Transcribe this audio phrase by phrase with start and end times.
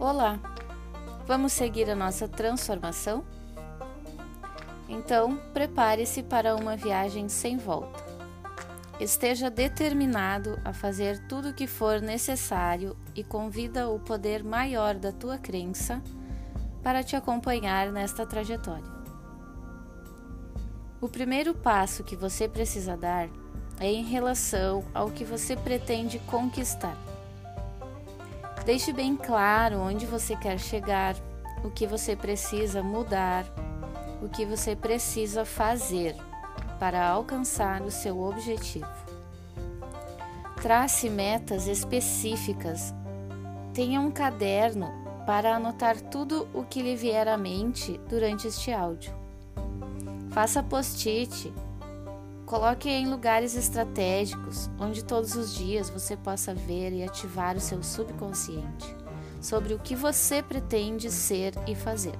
[0.00, 0.38] Olá,
[1.26, 3.24] vamos seguir a nossa transformação?
[4.88, 8.04] Então, prepare-se para uma viagem sem volta.
[9.00, 15.10] Esteja determinado a fazer tudo o que for necessário e convida o poder maior da
[15.10, 16.00] tua crença
[16.80, 18.98] para te acompanhar nesta trajetória.
[21.00, 23.28] O primeiro passo que você precisa dar
[23.80, 27.07] é em relação ao que você pretende conquistar.
[28.68, 31.16] Deixe bem claro onde você quer chegar,
[31.64, 33.46] o que você precisa mudar,
[34.20, 36.14] o que você precisa fazer
[36.78, 38.86] para alcançar o seu objetivo.
[40.60, 42.92] Trace metas específicas.
[43.72, 44.92] Tenha um caderno
[45.24, 49.14] para anotar tudo o que lhe vier à mente durante este áudio.
[50.28, 51.50] Faça post-it.
[52.48, 57.82] Coloque em lugares estratégicos, onde todos os dias você possa ver e ativar o seu
[57.82, 58.96] subconsciente
[59.38, 62.18] sobre o que você pretende ser e fazer.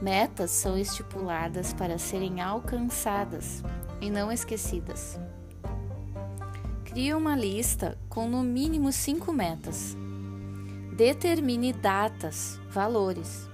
[0.00, 3.62] Metas são estipuladas para serem alcançadas
[4.00, 5.20] e não esquecidas.
[6.86, 9.94] Crie uma lista com no mínimo cinco metas.
[10.96, 13.46] Determine datas, valores.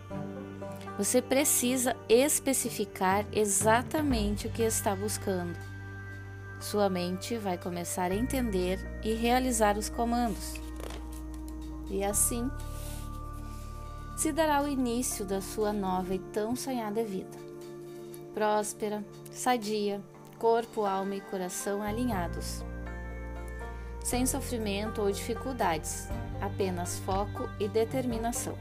[0.99, 5.59] Você precisa especificar exatamente o que está buscando.
[6.61, 10.55] Sua mente vai começar a entender e realizar os comandos.
[11.91, 12.51] E assim
[14.17, 17.37] se dará o início da sua nova e tão sonhada vida.
[18.35, 20.01] Próspera, sadia,
[20.39, 22.63] corpo, alma e coração alinhados.
[24.05, 26.09] Sem sofrimento ou dificuldades,
[26.41, 28.57] apenas foco e determinação.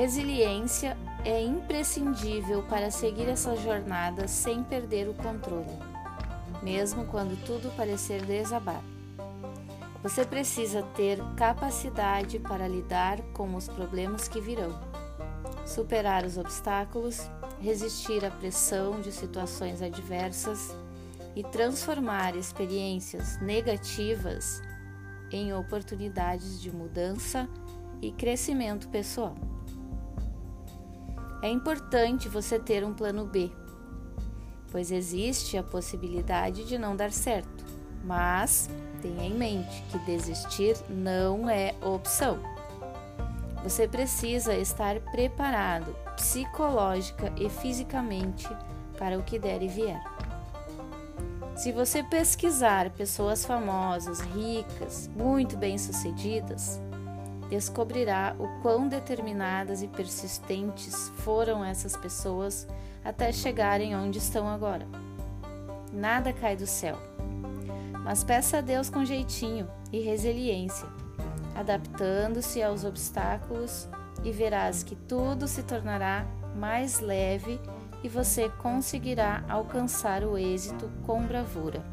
[0.00, 5.78] Resiliência é imprescindível para seguir essa jornada sem perder o controle,
[6.62, 8.82] mesmo quando tudo parecer desabar.
[10.02, 14.80] Você precisa ter capacidade para lidar com os problemas que virão,
[15.66, 17.20] superar os obstáculos,
[17.60, 20.74] resistir à pressão de situações adversas
[21.36, 24.62] e transformar experiências negativas
[25.30, 27.46] em oportunidades de mudança
[28.00, 29.34] e crescimento pessoal.
[31.42, 33.50] É importante você ter um plano B,
[34.70, 37.64] pois existe a possibilidade de não dar certo,
[38.04, 38.68] mas
[39.00, 42.38] Tenha em mente que desistir não é opção.
[43.62, 48.48] Você precisa estar preparado psicológica e fisicamente
[48.98, 50.02] para o que der e vier.
[51.56, 56.80] Se você pesquisar pessoas famosas, ricas, muito bem-sucedidas,
[57.50, 62.66] descobrirá o quão determinadas e persistentes foram essas pessoas
[63.04, 64.86] até chegarem onde estão agora.
[65.92, 66.96] Nada cai do céu
[68.04, 70.88] mas peça a Deus com jeitinho e resiliência,
[71.54, 73.88] adaptando-se aos obstáculos
[74.24, 77.60] e verás que tudo se tornará mais leve
[78.02, 81.84] e você conseguirá alcançar o êxito com bravura.